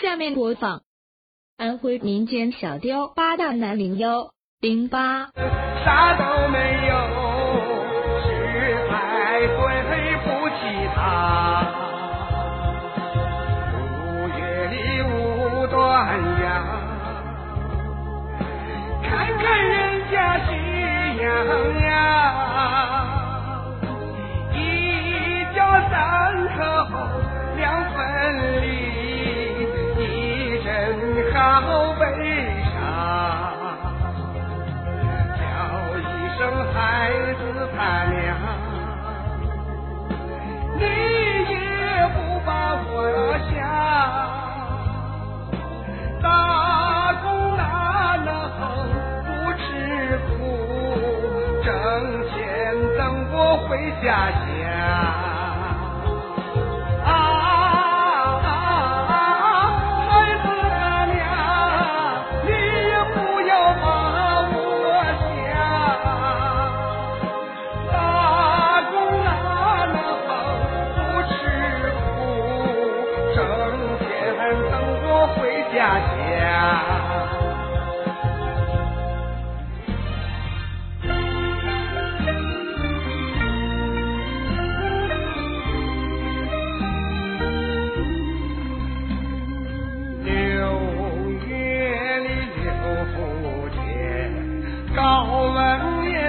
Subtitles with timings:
[0.00, 0.80] 下面播放
[1.58, 5.26] 安徽民间小调《八大男零幺零八》。
[5.84, 6.94] 啥都没有，
[8.22, 8.30] 实
[8.88, 9.50] 爱对
[10.24, 10.62] 不起
[10.94, 10.98] 他。
[13.74, 13.78] 五
[14.38, 14.40] 月
[14.70, 16.48] 里无端阳，
[19.02, 20.50] 看看人家夕
[21.22, 21.79] 阳。
[53.70, 55.29] 回家乡。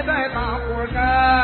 [0.06, 1.41] 在大伙干。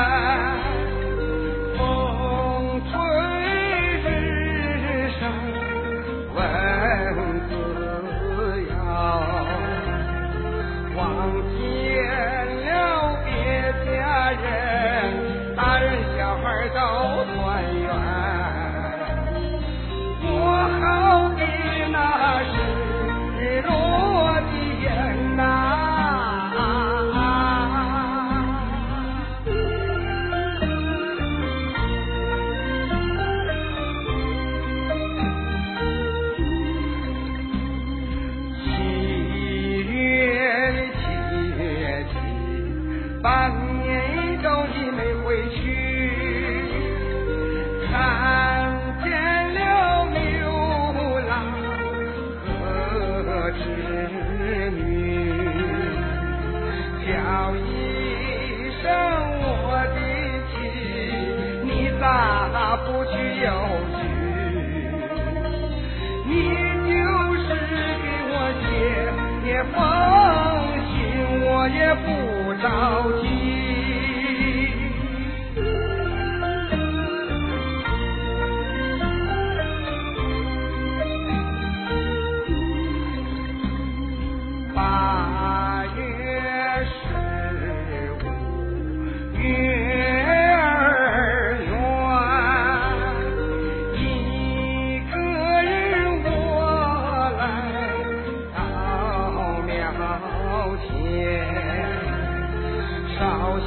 [103.58, 103.64] 小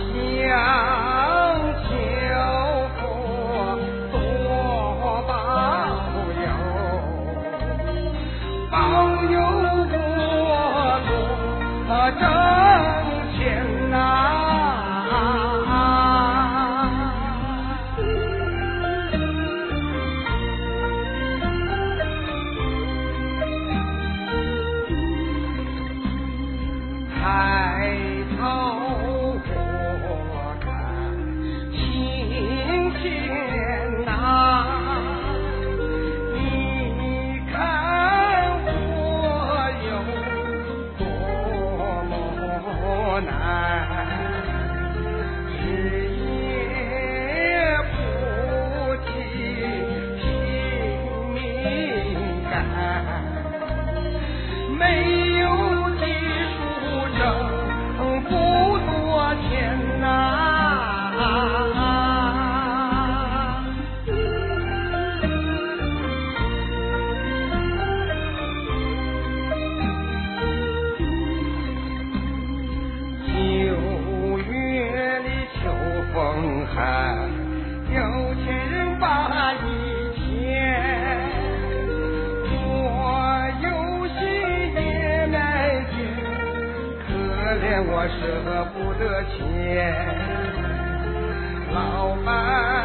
[1.90, 1.92] 九
[2.96, 3.02] 福
[4.12, 4.16] 多
[5.28, 5.30] 保
[6.42, 6.48] 佑，
[8.72, 8.74] 保
[9.30, 9.36] 佑
[11.90, 12.41] 我多。
[76.42, 77.30] 冷寒，
[77.94, 78.02] 有
[78.34, 79.56] 钱人把以
[80.16, 80.20] 前，
[82.50, 82.50] 我
[83.62, 83.66] 有
[84.08, 84.20] 心
[84.74, 84.82] 也
[85.28, 85.38] 买
[85.92, 85.94] 进，
[87.06, 87.10] 可
[87.62, 88.20] 怜我舍
[88.74, 89.38] 不得钱。
[91.72, 91.78] 老
[92.26, 92.81] 板。